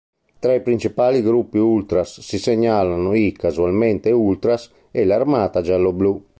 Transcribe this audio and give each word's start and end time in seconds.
Tra 0.39 0.55
i 0.55 0.63
principali 0.63 1.21
gruppi 1.21 1.59
ultras 1.59 2.21
si 2.21 2.39
segnalano 2.39 3.13
i 3.13 3.31
"Casualmente 3.33 4.09
ultras" 4.09 4.71
e 4.89 5.05
l"'Armata 5.05 5.61
gialloblù". 5.61 6.25